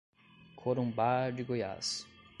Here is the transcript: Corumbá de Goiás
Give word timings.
Corumbá 0.55 1.29
de 1.29 1.43
Goiás 1.43 2.07